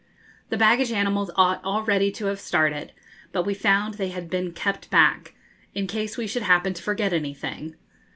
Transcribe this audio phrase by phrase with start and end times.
[0.49, 2.91] The baggage animals ought already to have started,
[3.31, 5.35] but we found they had been kept back,
[5.75, 7.75] in case we should happen to forget anything.